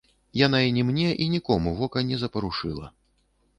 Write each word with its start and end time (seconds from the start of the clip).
Яна 0.39 0.61
і 0.67 0.71
ні 0.77 0.83
мне 0.87 1.05
і 1.27 1.27
нікому 1.35 1.75
вока 1.83 2.05
не 2.11 2.19
запарушыла. 2.25 2.93